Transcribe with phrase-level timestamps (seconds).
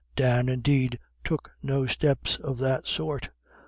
[0.15, 3.29] Dan, indeed, took no steps of that sort.